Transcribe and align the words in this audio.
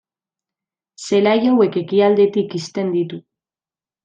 Zelai 1.05 1.35
hauek 1.49 1.77
ekialdetik 1.83 2.57
ixten 2.63 2.91
ditu. 2.97 3.21